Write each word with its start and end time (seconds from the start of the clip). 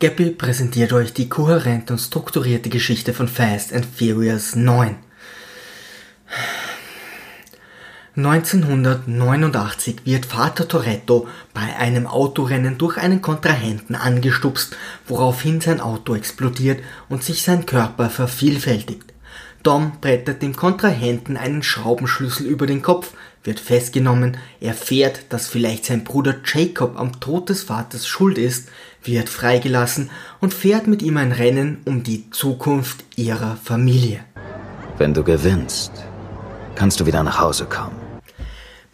Gappy 0.00 0.30
präsentiert 0.30 0.92
euch 0.92 1.12
die 1.12 1.28
kohärente 1.28 1.92
und 1.92 1.98
strukturierte 1.98 2.68
Geschichte 2.68 3.12
von 3.12 3.26
Fast 3.26 3.72
and 3.72 3.84
Furious 3.84 4.54
9. 4.54 4.94
1989 8.14 9.96
wird 10.04 10.24
Vater 10.26 10.68
Toretto 10.68 11.26
bei 11.52 11.74
einem 11.76 12.06
Autorennen 12.06 12.78
durch 12.78 12.96
einen 12.96 13.22
Kontrahenten 13.22 13.96
angestupst, 13.96 14.76
woraufhin 15.08 15.60
sein 15.60 15.80
Auto 15.80 16.14
explodiert 16.14 16.80
und 17.08 17.24
sich 17.24 17.42
sein 17.42 17.66
Körper 17.66 18.08
vervielfältigt. 18.08 19.12
Dom 19.64 19.94
brettert 20.00 20.42
dem 20.42 20.54
Kontrahenten 20.54 21.36
einen 21.36 21.64
Schraubenschlüssel 21.64 22.46
über 22.46 22.68
den 22.68 22.82
Kopf, 22.82 23.14
wird 23.48 23.60
festgenommen, 23.60 24.36
erfährt, 24.60 25.24
dass 25.30 25.48
vielleicht 25.48 25.86
sein 25.86 26.04
Bruder 26.04 26.36
Jacob 26.44 26.98
am 26.98 27.18
Tod 27.18 27.48
des 27.48 27.62
Vaters 27.62 28.06
schuld 28.06 28.36
ist, 28.36 28.68
wird 29.02 29.30
freigelassen 29.30 30.10
und 30.38 30.52
fährt 30.52 30.86
mit 30.86 31.00
ihm 31.00 31.16
ein 31.16 31.32
Rennen 31.32 31.78
um 31.86 32.02
die 32.02 32.30
Zukunft 32.30 33.04
ihrer 33.16 33.56
Familie. 33.56 34.20
Wenn 34.98 35.14
du 35.14 35.24
gewinnst, 35.24 35.92
kannst 36.74 37.00
du 37.00 37.06
wieder 37.06 37.22
nach 37.22 37.40
Hause 37.40 37.64
kommen. 37.64 37.96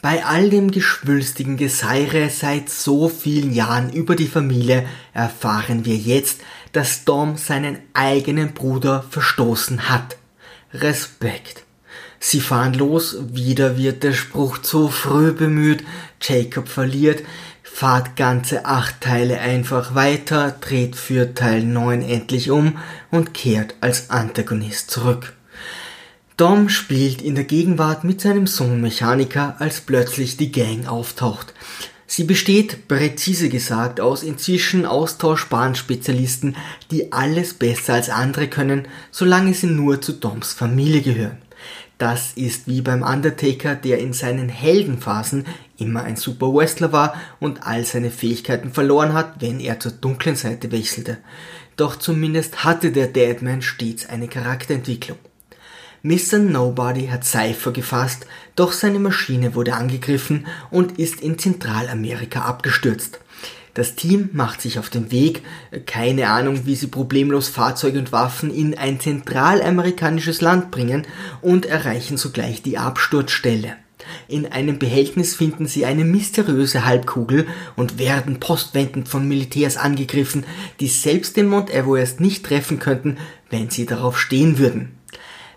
Bei 0.00 0.24
all 0.24 0.50
dem 0.50 0.70
geschwülstigen 0.70 1.56
Geseire 1.56 2.30
seit 2.30 2.70
so 2.70 3.08
vielen 3.08 3.52
Jahren 3.52 3.92
über 3.92 4.14
die 4.14 4.28
Familie 4.28 4.86
erfahren 5.14 5.84
wir 5.84 5.96
jetzt, 5.96 6.42
dass 6.70 7.04
Dom 7.04 7.36
seinen 7.38 7.78
eigenen 7.92 8.54
Bruder 8.54 9.04
verstoßen 9.10 9.88
hat. 9.88 10.16
Respekt. 10.72 11.64
Sie 12.26 12.40
fahren 12.40 12.72
los, 12.72 13.18
wieder 13.34 13.76
wird 13.76 14.02
der 14.02 14.14
Spruch 14.14 14.56
zu 14.56 14.88
früh 14.88 15.32
bemüht, 15.32 15.84
Jacob 16.22 16.68
verliert, 16.68 17.22
fahrt 17.62 18.16
ganze 18.16 18.64
acht 18.64 19.02
Teile 19.02 19.40
einfach 19.40 19.94
weiter, 19.94 20.56
dreht 20.58 20.96
für 20.96 21.34
Teil 21.34 21.62
9 21.64 22.00
endlich 22.00 22.50
um 22.50 22.78
und 23.10 23.34
kehrt 23.34 23.74
als 23.82 24.08
Antagonist 24.08 24.90
zurück. 24.90 25.34
Dom 26.38 26.70
spielt 26.70 27.20
in 27.20 27.34
der 27.34 27.44
Gegenwart 27.44 28.04
mit 28.04 28.22
seinem 28.22 28.46
Sohn 28.46 28.80
Mechaniker, 28.80 29.56
als 29.58 29.82
plötzlich 29.82 30.38
die 30.38 30.50
Gang 30.50 30.86
auftaucht. 30.86 31.52
Sie 32.06 32.24
besteht, 32.24 32.88
präzise 32.88 33.50
gesagt, 33.50 34.00
aus 34.00 34.22
inzwischen 34.22 34.86
austauschbaren 34.86 35.74
Spezialisten, 35.74 36.56
die 36.90 37.12
alles 37.12 37.52
besser 37.52 37.92
als 37.92 38.08
andere 38.08 38.48
können, 38.48 38.88
solange 39.10 39.52
sie 39.52 39.66
nur 39.66 40.00
zu 40.00 40.12
Doms 40.14 40.54
Familie 40.54 41.02
gehören. 41.02 41.43
Das 41.98 42.32
ist 42.32 42.66
wie 42.66 42.82
beim 42.82 43.02
Undertaker, 43.02 43.76
der 43.76 43.98
in 43.98 44.12
seinen 44.12 44.48
Heldenphasen 44.48 45.46
immer 45.78 46.02
ein 46.02 46.16
Super 46.16 46.52
Wrestler 46.52 46.92
war 46.92 47.14
und 47.40 47.66
all 47.66 47.84
seine 47.84 48.10
Fähigkeiten 48.10 48.72
verloren 48.72 49.12
hat, 49.12 49.40
wenn 49.40 49.60
er 49.60 49.78
zur 49.78 49.92
dunklen 49.92 50.36
Seite 50.36 50.72
wechselte. 50.72 51.18
Doch 51.76 51.96
zumindest 51.96 52.64
hatte 52.64 52.92
der 52.92 53.08
Deadman 53.08 53.62
stets 53.62 54.08
eine 54.08 54.28
Charakterentwicklung. 54.28 55.18
Mr. 56.02 56.38
Nobody 56.38 57.06
hat 57.06 57.24
Cypher 57.24 57.72
gefasst, 57.72 58.26
doch 58.56 58.72
seine 58.72 58.98
Maschine 58.98 59.54
wurde 59.54 59.74
angegriffen 59.74 60.46
und 60.70 60.98
ist 60.98 61.20
in 61.22 61.38
Zentralamerika 61.38 62.42
abgestürzt. 62.42 63.20
Das 63.74 63.96
Team 63.96 64.30
macht 64.32 64.60
sich 64.60 64.78
auf 64.78 64.88
den 64.88 65.10
Weg, 65.10 65.42
keine 65.84 66.28
Ahnung, 66.28 66.64
wie 66.64 66.76
sie 66.76 66.86
problemlos 66.86 67.48
Fahrzeuge 67.48 67.98
und 67.98 68.12
Waffen 68.12 68.54
in 68.54 68.78
ein 68.78 69.00
zentralamerikanisches 69.00 70.40
Land 70.40 70.70
bringen 70.70 71.06
und 71.42 71.66
erreichen 71.66 72.16
sogleich 72.16 72.62
die 72.62 72.78
Absturzstelle. 72.78 73.74
In 74.28 74.46
einem 74.46 74.78
Behältnis 74.78 75.34
finden 75.34 75.66
sie 75.66 75.86
eine 75.86 76.04
mysteriöse 76.04 76.84
Halbkugel 76.84 77.48
und 77.74 77.98
werden 77.98 78.38
postwendend 78.38 79.08
von 79.08 79.26
Militärs 79.26 79.76
angegriffen, 79.76 80.44
die 80.78 80.88
selbst 80.88 81.36
den 81.36 81.48
Mount 81.48 81.70
Everest 81.70 82.20
nicht 82.20 82.46
treffen 82.46 82.78
könnten, 82.78 83.16
wenn 83.50 83.70
sie 83.70 83.86
darauf 83.86 84.20
stehen 84.20 84.58
würden. 84.58 84.92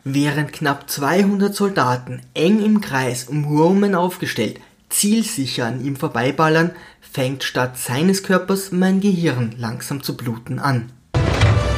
Während 0.04 0.54
knapp 0.54 0.90
200 0.90 1.54
Soldaten 1.54 2.22
eng 2.34 2.64
im 2.64 2.82
Kreis 2.82 3.26
um 3.26 3.46
Roman 3.46 3.94
aufgestellt 3.94 4.60
zielsicher 4.90 5.66
an 5.66 5.84
ihm 5.84 5.96
vorbeiballern, 5.96 6.72
fängt 7.00 7.44
statt 7.44 7.78
seines 7.78 8.24
Körpers 8.24 8.72
mein 8.72 9.00
Gehirn 9.02 9.56
langsam 9.58 10.04
zu 10.04 10.16
bluten 10.16 10.60
an. 10.60 10.92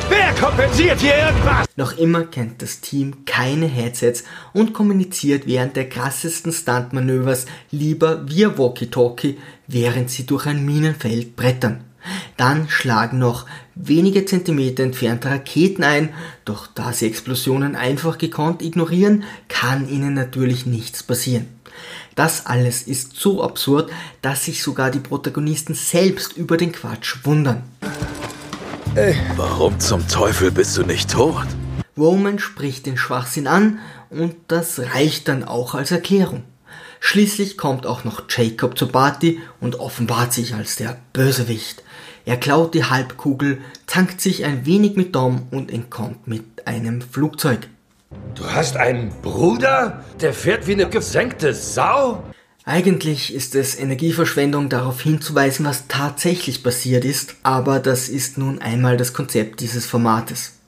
Wer 0.09 0.33
kompensiert 0.33 0.99
hier 0.99 1.15
irgendwas? 1.15 1.67
Noch 1.75 1.97
immer 1.97 2.23
kennt 2.23 2.61
das 2.61 2.81
Team 2.81 3.25
keine 3.25 3.67
Headsets 3.67 4.23
und 4.53 4.73
kommuniziert 4.73 5.45
während 5.45 5.75
der 5.75 5.87
krassesten 5.87 6.51
Stuntmanövers 6.51 7.45
lieber 7.71 8.27
via 8.27 8.57
Walkie-Talkie, 8.57 9.37
während 9.67 10.09
sie 10.09 10.25
durch 10.25 10.45
ein 10.45 10.65
Minenfeld 10.65 11.35
brettern. 11.35 11.85
Dann 12.37 12.69
schlagen 12.69 13.19
noch 13.19 13.45
wenige 13.75 14.25
Zentimeter 14.25 14.83
entfernte 14.83 15.29
Raketen 15.29 15.83
ein, 15.83 16.09
doch 16.45 16.67
da 16.67 16.93
sie 16.93 17.07
Explosionen 17.07 17.75
einfach 17.75 18.17
gekonnt 18.17 18.61
ignorieren, 18.61 19.23
kann 19.47 19.87
ihnen 19.87 20.13
natürlich 20.13 20.65
nichts 20.65 21.03
passieren. 21.03 21.58
Das 22.15 22.45
alles 22.45 22.83
ist 22.83 23.15
so 23.15 23.43
absurd, 23.43 23.91
dass 24.21 24.45
sich 24.45 24.63
sogar 24.63 24.91
die 24.91 24.99
Protagonisten 24.99 25.73
selbst 25.73 26.35
über 26.35 26.57
den 26.57 26.71
Quatsch 26.71 27.17
wundern. 27.23 27.63
Ey. 28.95 29.15
Warum 29.35 29.79
zum 29.79 30.07
Teufel 30.07 30.51
bist 30.51 30.75
du 30.77 30.83
nicht 30.83 31.11
tot? 31.11 31.45
Roman 31.97 32.39
spricht 32.39 32.85
den 32.85 32.97
Schwachsinn 32.97 33.47
an 33.47 33.79
und 34.09 34.35
das 34.47 34.79
reicht 34.79 35.27
dann 35.27 35.43
auch 35.43 35.75
als 35.75 35.91
Erklärung. 35.91 36.43
Schließlich 36.99 37.57
kommt 37.57 37.85
auch 37.85 38.03
noch 38.03 38.23
Jacob 38.29 38.77
zur 38.77 38.91
Party 38.91 39.39
und 39.61 39.79
offenbart 39.79 40.33
sich 40.33 40.53
als 40.53 40.75
der 40.75 40.97
Bösewicht. 41.13 41.83
Er 42.25 42.37
klaut 42.37 42.73
die 42.73 42.83
Halbkugel, 42.83 43.61
tankt 43.87 44.21
sich 44.21 44.43
ein 44.43 44.65
wenig 44.65 44.95
mit 44.95 45.15
Dom 45.15 45.47
und 45.51 45.71
entkommt 45.71 46.27
mit 46.27 46.67
einem 46.67 47.01
Flugzeug. 47.01 47.67
Du 48.33 48.49
hast 48.49 48.77
einen 48.77 49.11
Bruder? 49.21 50.03
Der 50.19 50.33
fährt 50.33 50.65
wie 50.65 50.73
eine 50.73 50.89
gesenkte 50.89 51.53
Sau? 51.53 52.23
Eigentlich 52.65 53.33
ist 53.33 53.53
es 53.53 53.77
Energieverschwendung 53.77 54.69
darauf 54.69 55.01
hinzuweisen, 55.01 55.65
was 55.65 55.87
tatsächlich 55.87 56.63
passiert 56.63 57.05
ist, 57.05 57.35
aber 57.43 57.79
das 57.79 58.09
ist 58.09 58.37
nun 58.37 58.61
einmal 58.61 58.97
das 58.97 59.13
Konzept 59.13 59.59
dieses 59.59 59.85
Formates. 59.85 60.59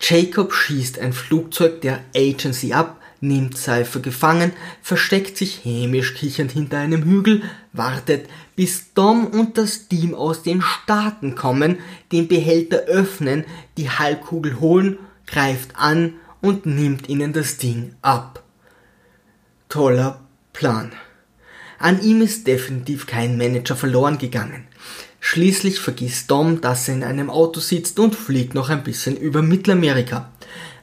Jacob 0.00 0.52
schießt 0.52 0.98
ein 0.98 1.12
Flugzeug 1.12 1.82
der 1.82 2.00
Agency 2.16 2.72
ab, 2.72 3.00
nimmt 3.20 3.56
Cypher 3.56 4.00
gefangen, 4.00 4.52
versteckt 4.82 5.36
sich 5.36 5.64
hämisch 5.64 6.14
kichernd 6.14 6.50
hinter 6.50 6.78
einem 6.78 7.04
Hügel, 7.04 7.42
wartet, 7.72 8.28
bis 8.56 8.92
Dom 8.94 9.26
und 9.28 9.56
das 9.56 9.86
Team 9.86 10.14
aus 10.14 10.42
den 10.42 10.62
Staaten 10.62 11.36
kommen, 11.36 11.78
den 12.10 12.26
Behälter 12.26 12.78
öffnen, 12.78 13.44
die 13.76 13.90
Halbkugel 13.90 14.58
holen, 14.58 14.98
greift 15.26 15.76
an 15.76 16.14
und 16.42 16.66
nimmt 16.66 17.08
ihnen 17.08 17.32
das 17.32 17.56
Ding 17.56 17.94
ab. 18.02 18.42
Toller 19.70 20.20
Plan. 20.52 20.92
An 21.78 22.02
ihm 22.02 22.20
ist 22.20 22.46
definitiv 22.46 23.06
kein 23.06 23.38
Manager 23.38 23.74
verloren 23.74 24.18
gegangen. 24.18 24.66
Schließlich 25.20 25.78
vergisst 25.78 26.30
Dom, 26.30 26.60
dass 26.60 26.88
er 26.88 26.96
in 26.96 27.04
einem 27.04 27.30
Auto 27.30 27.60
sitzt 27.60 27.98
und 27.98 28.14
fliegt 28.14 28.54
noch 28.54 28.68
ein 28.68 28.82
bisschen 28.82 29.16
über 29.16 29.40
Mittelamerika. 29.40 30.30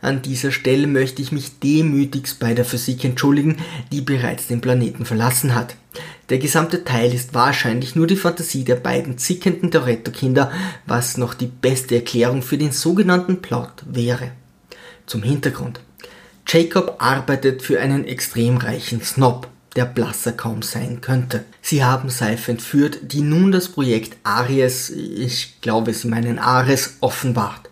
An 0.02 0.22
dieser 0.22 0.52
Stelle 0.52 0.88
möchte 0.88 1.22
ich 1.22 1.34
mich 1.34 1.60
demütigst 1.60 2.40
bei 2.40 2.54
der 2.54 2.64
Physik 2.64 3.04
entschuldigen, 3.04 3.58
die 3.92 4.02
bereits 4.02 4.48
den 4.48 4.62
Planeten 4.62 5.06
verlassen 5.06 5.56
hat. 5.56 5.76
Der 6.30 6.38
gesamte 6.38 6.86
Teil 6.86 7.14
ist 7.14 7.34
wahrscheinlich 7.34 7.96
nur 7.96 8.08
die 8.08 8.16
Fantasie 8.16 8.64
der 8.64 8.78
beiden 8.78 9.18
zickenden 9.18 9.72
Toretto-Kinder, 9.72 10.52
was 10.86 11.18
noch 11.18 11.34
die 11.34 11.48
beste 11.48 11.96
Erklärung 11.96 12.42
für 12.42 12.58
den 12.58 12.72
sogenannten 12.72 13.42
Plot 13.42 13.84
wäre. 13.86 14.32
Zum 15.10 15.24
Hintergrund. 15.24 15.80
Jacob 16.48 16.98
arbeitet 17.00 17.64
für 17.64 17.82
einen 17.82 18.06
extrem 18.06 18.58
reichen 18.58 19.02
Snob, 19.02 19.48
der 19.76 19.86
blasser 19.86 20.34
kaum 20.34 20.62
sein 20.62 21.02
könnte. 21.02 21.46
Sie 21.64 21.84
haben 21.84 22.12
Seife 22.12 22.52
entführt, 22.52 23.00
die 23.02 23.22
nun 23.22 23.52
das 23.52 23.70
Projekt 23.70 24.18
Aries, 24.24 24.92
ich 24.92 25.62
glaube 25.62 25.96
sie 25.96 26.10
meinen 26.10 26.38
Ares, 26.38 26.98
offenbart. 27.02 27.72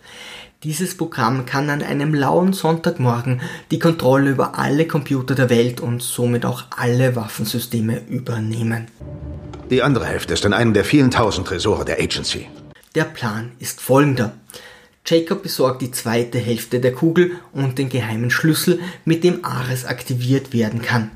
Dieses 0.64 0.98
Programm 0.98 1.46
kann 1.46 1.70
an 1.70 1.84
einem 1.84 2.16
lauen 2.16 2.54
Sonntagmorgen 2.54 3.42
die 3.70 3.78
Kontrolle 3.78 4.32
über 4.32 4.58
alle 4.58 4.88
Computer 4.88 5.36
der 5.36 5.52
Welt 5.52 5.80
und 5.80 6.02
somit 6.02 6.44
auch 6.44 6.64
alle 6.76 7.16
Waffensysteme 7.16 8.02
übernehmen. 8.10 8.88
Die 9.70 9.84
andere 9.84 10.08
Hälfte 10.08 10.34
ist 10.34 10.44
in 10.44 10.54
einem 10.54 10.74
der 10.74 10.86
vielen 10.86 11.12
tausend 11.12 11.48
Tresore 11.48 11.86
der 11.86 12.00
Agency. 12.00 12.48
Der 12.96 13.04
Plan 13.04 13.52
ist 13.60 13.80
folgender. 13.80 14.34
Jacob 15.10 15.42
besorgt 15.42 15.82
die 15.82 15.92
zweite 15.92 16.38
Hälfte 16.38 16.82
der 16.82 16.92
Kugel 16.92 17.40
und 17.54 17.78
den 17.78 17.88
geheimen 17.88 18.30
Schlüssel, 18.30 18.82
mit 19.06 19.24
dem 19.24 19.46
Ares 19.46 19.86
aktiviert 19.86 20.52
werden 20.52 20.82
kann. 20.82 21.12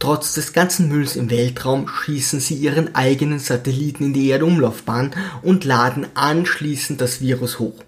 Trotz 0.00 0.34
des 0.34 0.52
ganzen 0.52 0.88
Mülls 0.88 1.14
im 1.14 1.30
Weltraum 1.30 1.86
schießen 1.86 2.40
sie 2.40 2.54
ihren 2.54 2.94
eigenen 2.96 3.38
Satelliten 3.38 4.06
in 4.06 4.12
die 4.14 4.30
Erdumlaufbahn 4.30 5.12
und 5.42 5.64
laden 5.64 6.06
anschließend 6.14 7.00
das 7.00 7.20
Virus 7.20 7.60
hoch. 7.60 7.84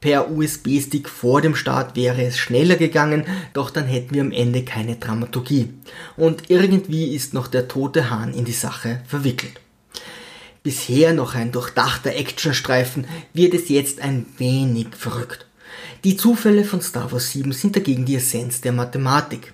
Per 0.00 0.30
USB-Stick 0.30 1.08
vor 1.08 1.40
dem 1.40 1.54
Start 1.54 1.96
wäre 1.96 2.22
es 2.22 2.36
schneller 2.36 2.76
gegangen, 2.76 3.24
doch 3.54 3.70
dann 3.70 3.86
hätten 3.86 4.14
wir 4.14 4.20
am 4.20 4.32
Ende 4.32 4.62
keine 4.62 4.96
Dramaturgie. 4.96 5.72
Und 6.18 6.50
irgendwie 6.50 7.14
ist 7.14 7.32
noch 7.32 7.46
der 7.46 7.66
tote 7.66 8.10
Hahn 8.10 8.34
in 8.34 8.44
die 8.44 8.52
Sache 8.52 9.00
verwickelt. 9.06 9.58
Bisher 10.66 11.12
noch 11.12 11.36
ein 11.36 11.52
durchdachter 11.52 12.16
Actionstreifen 12.16 13.06
wird 13.32 13.54
es 13.54 13.68
jetzt 13.68 14.00
ein 14.00 14.26
wenig 14.36 14.88
verrückt. 14.98 15.46
Die 16.02 16.16
Zufälle 16.16 16.64
von 16.64 16.80
Star 16.80 17.12
Wars 17.12 17.30
7 17.30 17.52
sind 17.52 17.76
dagegen 17.76 18.04
die 18.04 18.16
Essenz 18.16 18.62
der 18.62 18.72
Mathematik. 18.72 19.52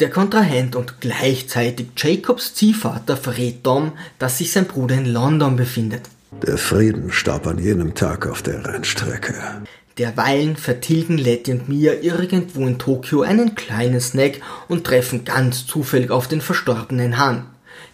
Der 0.00 0.10
Kontrahent 0.10 0.74
und 0.74 1.00
gleichzeitig 1.00 1.90
Jacobs 1.96 2.54
Ziehvater 2.54 3.16
verrät 3.16 3.64
Dom, 3.64 3.92
dass 4.18 4.38
sich 4.38 4.50
sein 4.50 4.64
Bruder 4.64 4.96
in 4.96 5.06
London 5.06 5.54
befindet. 5.54 6.02
Der 6.42 6.58
Frieden 6.58 7.12
starb 7.12 7.46
an 7.46 7.58
jenem 7.58 7.94
Tag 7.94 8.26
auf 8.26 8.42
der 8.42 8.66
Rennstrecke. 8.66 9.34
Derweilen 9.96 10.56
vertilgen 10.56 11.18
Letty 11.18 11.52
und 11.52 11.68
Mia 11.68 11.92
irgendwo 12.02 12.66
in 12.66 12.80
Tokio 12.80 13.22
einen 13.22 13.54
kleinen 13.54 14.00
Snack 14.00 14.40
und 14.66 14.82
treffen 14.82 15.24
ganz 15.24 15.68
zufällig 15.68 16.10
auf 16.10 16.26
den 16.26 16.40
verstorbenen 16.40 17.16
Han. 17.16 17.46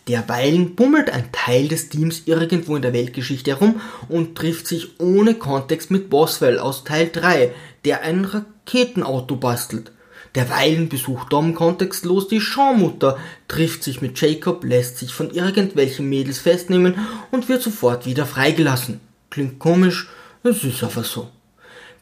Derweilen 0.09 0.75
bummelt 0.75 1.11
ein 1.11 1.31
Teil 1.33 1.69
des 1.69 1.89
Teams 1.89 2.23
irgendwo 2.27 2.77
in 2.77 2.83
der 2.83 2.93
Weltgeschichte 2.93 3.53
herum 3.53 3.81
und 4.09 4.37
trifft 4.37 4.67
sich 4.67 5.01
ohne 5.01 5.35
Kontext 5.35 5.91
mit 5.91 6.11
Boswell 6.11 6.59
aus 6.59 6.85
Teil 6.85 7.11
3, 7.13 7.53
der 7.85 8.03
ein 8.03 8.25
Raketenauto 8.25 9.37
bastelt. 9.37 9.93
Derweilen 10.35 10.89
besucht 10.89 11.33
Dom 11.33 11.55
kontextlos 11.55 12.27
die 12.29 12.41
Schaumutter, 12.41 13.19
trifft 13.47 13.85
sich 13.85 14.03
mit 14.03 14.21
Jacob, 14.21 14.65
lässt 14.65 14.99
sich 14.99 15.15
von 15.15 15.31
irgendwelchen 15.31 16.09
Mädels 16.09 16.39
festnehmen 16.39 16.97
und 17.31 17.49
wird 17.49 17.63
sofort 17.63 18.05
wieder 18.05 18.27
freigelassen. 18.27 19.01
Klingt 19.31 19.59
komisch, 19.61 20.09
es 20.43 20.65
ist 20.65 20.83
aber 20.83 21.05
so. 21.05 21.29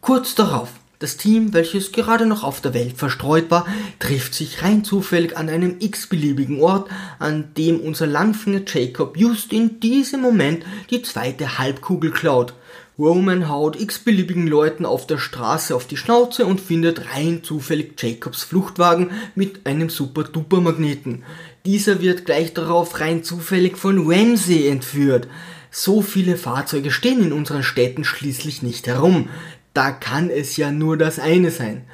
Kurz 0.01 0.35
darauf, 0.35 0.71
das 1.03 1.17
Team, 1.17 1.53
welches 1.53 1.93
gerade 1.93 2.27
noch 2.27 2.45
auf 2.45 2.61
der 2.61 2.75
Welt 2.75 2.97
verstreut 2.97 3.51
war, 3.51 3.67
trifft 3.99 4.35
sich 4.35 4.63
rein 4.63 4.85
zufällig 4.85 5.37
an 5.37 5.49
einem 5.49 5.77
x-beliebigen 5.81 6.61
Ort, 6.61 6.89
an 7.19 7.53
dem 7.57 7.81
unser 7.81 8.07
Langfinger 8.07 8.63
Jacob 8.67 9.17
just 9.17 9.53
in 9.53 9.81
diesem 9.81 10.21
Moment 10.21 10.65
die 10.91 11.03
zweite 11.03 11.59
Halbkugel 11.59 12.11
klaut. 12.11 12.55
Roman 12.99 13.49
haut 13.49 13.81
x-beliebigen 13.81 14.47
Leuten 14.47 14.85
auf 14.85 15.07
der 15.07 15.19
Straße 15.19 15.75
auf 15.75 15.87
die 15.87 15.97
Schnauze 15.97 16.47
und 16.47 16.61
findet 16.61 17.15
rein 17.15 17.43
zufällig 17.43 18.01
Jacobs 18.01 18.45
Fluchtwagen 18.45 19.11
mit 19.35 19.67
einem 19.67 19.89
super-duper-Magneten. 19.89 21.25
Dieser 21.65 22.01
wird 22.01 22.27
gleich 22.27 22.53
darauf 22.55 23.01
rein 23.01 23.25
zufällig 23.25 23.79
von 23.79 24.07
Ramsey 24.07 24.69
entführt. 24.69 25.27
So 25.71 26.03
viele 26.03 26.37
Fahrzeuge 26.37 26.91
stehen 26.91 27.23
in 27.23 27.33
unseren 27.33 27.63
Städten 27.63 28.05
schließlich 28.05 28.63
nicht 28.63 28.87
herum. 28.87 29.31
Da 29.75 29.91
kann 29.91 30.31
es 30.31 30.57
ja 30.57 30.71
nur 30.71 30.97
das 30.97 31.19
eine 31.19 31.51
sein. 31.51 31.85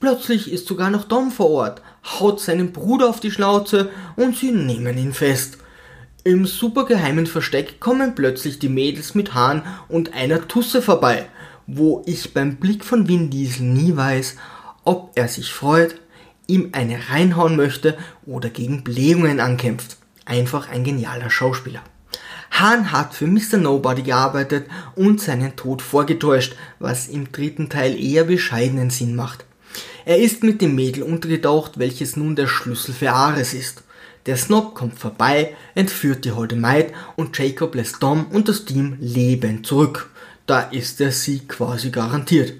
Plötzlich 0.00 0.52
ist 0.52 0.66
sogar 0.66 0.90
noch 0.90 1.04
Dom 1.04 1.30
vor 1.30 1.50
Ort, 1.50 1.82
haut 2.04 2.40
seinen 2.40 2.72
Bruder 2.72 3.08
auf 3.08 3.20
die 3.20 3.30
Schnauze 3.30 3.90
und 4.16 4.36
sie 4.36 4.52
nehmen 4.52 4.96
ihn 4.96 5.12
fest. 5.12 5.58
Im 6.24 6.46
supergeheimen 6.46 7.26
Versteck 7.26 7.80
kommen 7.80 8.14
plötzlich 8.14 8.58
die 8.58 8.68
Mädels 8.68 9.14
mit 9.14 9.34
Hahn 9.34 9.62
und 9.88 10.14
einer 10.14 10.46
Tusse 10.46 10.82
vorbei, 10.82 11.26
wo 11.66 12.02
ich 12.06 12.34
beim 12.34 12.56
Blick 12.56 12.84
von 12.84 13.08
Vin 13.08 13.30
Diesel 13.30 13.66
nie 13.66 13.96
weiß, 13.96 14.36
ob 14.84 15.12
er 15.14 15.28
sich 15.28 15.52
freut, 15.52 15.96
ihm 16.46 16.70
eine 16.72 17.10
reinhauen 17.10 17.56
möchte 17.56 17.96
oder 18.26 18.50
gegen 18.50 18.84
Blähungen 18.84 19.40
ankämpft. 19.40 19.96
Einfach 20.24 20.68
ein 20.68 20.84
genialer 20.84 21.30
Schauspieler. 21.30 21.82
Hahn 22.50 22.92
hat 22.92 23.14
für 23.14 23.26
Mr. 23.26 23.56
Nobody 23.56 24.02
gearbeitet 24.02 24.66
und 24.94 25.20
seinen 25.20 25.56
Tod 25.56 25.82
vorgetäuscht, 25.82 26.56
was 26.78 27.08
im 27.08 27.30
dritten 27.30 27.68
Teil 27.68 27.98
eher 27.98 28.24
bescheidenen 28.24 28.90
Sinn 28.90 29.14
macht. 29.14 29.44
Er 30.04 30.18
ist 30.18 30.42
mit 30.42 30.62
dem 30.62 30.74
Mädel 30.74 31.02
untergetaucht, 31.02 31.78
welches 31.78 32.16
nun 32.16 32.34
der 32.34 32.46
Schlüssel 32.46 32.94
für 32.94 33.12
Ares 33.12 33.54
ist. 33.54 33.82
Der 34.26 34.36
Snob 34.36 34.74
kommt 34.74 34.98
vorbei, 34.98 35.54
entführt 35.74 36.24
die 36.24 36.32
holde 36.32 36.56
Maid 36.56 36.92
und 37.16 37.38
Jacob 37.38 37.74
lässt 37.74 38.02
Dom 38.02 38.26
und 38.26 38.48
das 38.48 38.64
Team 38.64 38.96
lebend 39.00 39.66
zurück. 39.66 40.10
Da 40.46 40.60
ist 40.60 41.00
der 41.00 41.12
Sieg 41.12 41.48
quasi 41.50 41.90
garantiert. 41.90 42.54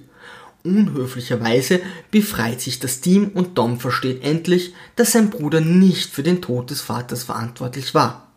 Unhöflicherweise 0.62 1.81
befreit 2.11 2.61
sich 2.61 2.81
das 2.81 3.00
Team 3.00 3.31
und 3.32 3.56
Dom 3.56 3.81
versteht 3.81 4.23
endlich, 4.23 4.75
dass 4.96 5.12
sein 5.12 5.31
Bruder 5.31 5.61
nicht 5.61 6.11
für 6.11 6.23
den 6.23 6.43
Tod 6.43 6.70
des 6.70 6.82
Vaters 6.82 7.23
verantwortlich 7.23 7.94
war. 7.94 8.29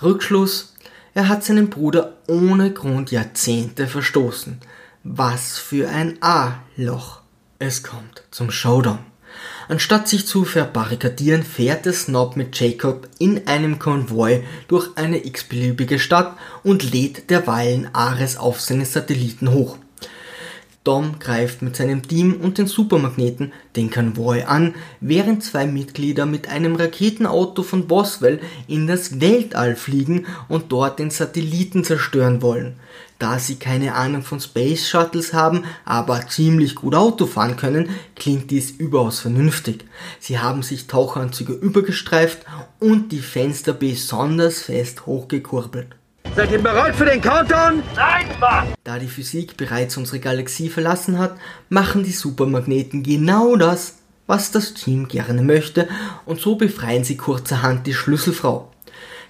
Rückschluss, 0.00 0.75
er 1.16 1.28
hat 1.28 1.42
seinen 1.42 1.70
Bruder 1.70 2.12
ohne 2.28 2.74
Grund 2.74 3.10
Jahrzehnte 3.10 3.86
verstoßen. 3.86 4.58
Was 5.02 5.56
für 5.56 5.88
ein 5.88 6.18
A-Loch. 6.20 7.22
Es 7.58 7.82
kommt 7.82 8.24
zum 8.30 8.50
Showdown. 8.50 8.98
Anstatt 9.66 10.08
sich 10.08 10.26
zu 10.26 10.44
verbarrikadieren, 10.44 11.42
fährt 11.42 11.86
der 11.86 11.94
Snob 11.94 12.36
mit 12.36 12.60
Jacob 12.60 13.08
in 13.18 13.46
einem 13.46 13.78
Konvoi 13.78 14.44
durch 14.68 14.90
eine 14.96 15.24
x-beliebige 15.24 15.98
Stadt 15.98 16.36
und 16.62 16.92
lädt 16.92 17.30
derweilen 17.30 17.88
Ares 17.94 18.36
auf 18.36 18.60
seine 18.60 18.84
Satelliten 18.84 19.52
hoch. 19.52 19.78
Dom 20.86 21.18
greift 21.18 21.62
mit 21.62 21.74
seinem 21.74 22.06
Team 22.06 22.34
und 22.40 22.58
den 22.58 22.68
Supermagneten 22.68 23.52
den 23.74 23.90
Konvoi 23.90 24.44
an, 24.44 24.74
während 25.00 25.42
zwei 25.42 25.66
Mitglieder 25.66 26.26
mit 26.26 26.48
einem 26.48 26.76
Raketenauto 26.76 27.64
von 27.64 27.88
Boswell 27.88 28.40
in 28.68 28.86
das 28.86 29.20
Weltall 29.20 29.74
fliegen 29.74 30.26
und 30.48 30.70
dort 30.70 31.00
den 31.00 31.10
Satelliten 31.10 31.82
zerstören 31.82 32.40
wollen. 32.40 32.76
Da 33.18 33.38
sie 33.38 33.56
keine 33.56 33.94
Ahnung 33.94 34.22
von 34.22 34.40
Space 34.40 34.88
Shuttles 34.88 35.32
haben, 35.32 35.64
aber 35.84 36.28
ziemlich 36.28 36.74
gut 36.76 36.94
Auto 36.94 37.26
fahren 37.26 37.56
können, 37.56 37.88
klingt 38.14 38.50
dies 38.50 38.70
überaus 38.70 39.20
vernünftig. 39.20 39.86
Sie 40.20 40.38
haben 40.38 40.62
sich 40.62 40.86
Tauchanzüge 40.86 41.54
übergestreift 41.54 42.44
und 42.78 43.10
die 43.10 43.20
Fenster 43.20 43.72
besonders 43.72 44.62
fest 44.62 45.06
hochgekurbelt. 45.06 45.96
Seid 46.36 46.52
ihr 46.52 46.58
bereit 46.58 46.94
für 46.94 47.06
den 47.06 47.22
Countdown? 47.22 47.82
Nein, 47.94 48.26
Mann! 48.38 48.66
Da 48.84 48.98
die 48.98 49.06
Physik 49.06 49.56
bereits 49.56 49.96
unsere 49.96 50.20
Galaxie 50.20 50.68
verlassen 50.68 51.18
hat, 51.18 51.34
machen 51.70 52.04
die 52.04 52.12
Supermagneten 52.12 53.02
genau 53.02 53.56
das, 53.56 54.00
was 54.26 54.50
das 54.50 54.74
Team 54.74 55.08
gerne 55.08 55.40
möchte, 55.40 55.88
und 56.26 56.38
so 56.38 56.56
befreien 56.56 57.04
sie 57.04 57.16
kurzerhand 57.16 57.86
die 57.86 57.94
Schlüsselfrau. 57.94 58.70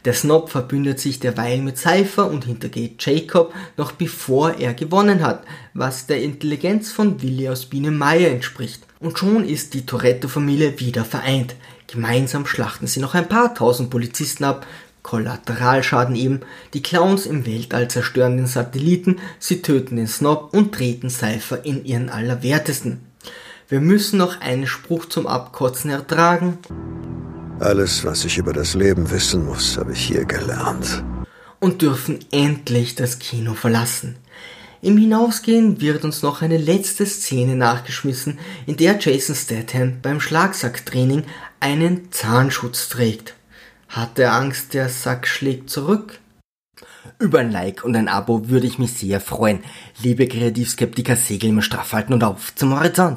Der 0.05 0.15
Snob 0.15 0.51
verbündet 0.51 0.99
sich 0.99 1.21
derweil 1.21 1.59
mit 1.59 1.79
Cypher 1.79 2.29
und 2.29 2.45
hintergeht 2.45 3.07
Jacob 3.07 3.55
noch 3.77 3.93
bevor 3.93 4.55
er 4.59 4.75
gewonnen 4.75 5.25
hat, 5.25 5.45
was 5.75 6.07
der 6.07 6.21
Intelligenz 6.25 6.91
von 6.91 7.23
Willi 7.23 7.49
aus 7.49 7.67
Biene 7.67 7.93
Meier 7.93 8.33
entspricht. 8.33 8.83
Und 8.99 9.17
schon 9.17 9.45
ist 9.45 9.75
die 9.75 9.87
Toretto-Familie 9.87 10.81
wieder 10.81 11.05
vereint. 11.05 11.55
Gemeinsam 11.87 12.47
schlachten 12.47 12.89
sie 12.89 12.99
noch 12.99 13.15
ein 13.15 13.29
paar 13.29 13.55
tausend 13.55 13.91
Polizisten 13.91 14.43
ab, 14.43 14.67
Kollateralschaden 15.07 16.17
eben. 16.17 16.41
Die 16.75 16.83
Clowns 16.83 17.27
im 17.27 17.47
Weltall 17.47 17.87
zerstören 17.87 18.37
den 18.37 18.49
Satelliten, 18.49 19.21
sie 19.39 19.63
töten 19.63 19.95
den 19.95 20.09
Snob 20.09 20.53
und 20.53 20.75
treten 20.75 21.11
Cypher 21.11 21.65
in 21.65 21.85
ihren 21.85 22.11
Allerwertesten. 22.11 22.99
Wir 23.69 23.81
müssen 23.81 24.19
noch 24.19 24.41
einen 24.41 24.67
Spruch 24.67 25.07
zum 25.07 25.29
Abkotzen 25.29 25.93
ertragen. 25.93 26.59
Alles, 27.61 28.05
was 28.05 28.25
ich 28.25 28.37
über 28.37 28.53
das 28.53 28.75
Leben 28.75 29.09
wissen 29.13 29.45
muss, 29.45 29.77
habe 29.79 29.93
ich 29.93 30.01
hier 30.01 30.25
gelernt. 30.25 31.05
Und 31.61 31.83
dürfen 31.83 32.19
endlich 32.33 32.97
das 32.97 33.21
Kino 33.21 33.55
verlassen. 33.55 34.17
Im 34.83 34.99
Hinausgehen 34.99 35.81
wird 35.81 36.05
uns 36.05 36.23
noch 36.23 36.43
eine 36.43 36.59
letzte 36.59 37.07
Szene 37.07 37.55
nachgeschmissen, 37.55 38.41
in 38.67 38.77
der 38.77 38.99
Jason 38.99 39.37
Statham 39.37 40.01
beim 40.03 40.21
Schlagsacktraining 40.21 41.23
einen 41.61 42.11
Zahnschutz 42.11 42.89
trägt. 42.89 43.36
Hat 43.89 44.19
er 44.19 44.33
Angst, 44.33 44.75
der 44.75 44.89
Sack 44.89 45.27
schlägt 45.27 45.71
zurück? 45.71 46.21
Über 47.19 47.39
ein 47.39 47.51
Like 47.51 47.85
und 47.85 47.97
ein 47.97 48.09
Abo 48.09 48.49
würde 48.49 48.67
ich 48.67 48.79
mich 48.79 48.93
sehr 48.93 49.21
freuen. 49.21 49.61
Liebe 50.03 50.27
Kreativskeptiker, 50.27 51.17
Segel 51.17 51.51
immer 51.51 51.63
straff 51.63 51.93
halten 51.93 52.13
und 52.13 52.25
auf 52.25 52.55
zum 52.55 52.79
Horizont. 52.79 53.15